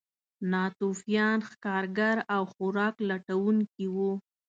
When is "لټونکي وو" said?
3.09-4.11